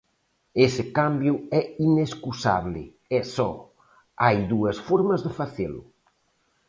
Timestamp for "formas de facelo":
4.87-5.81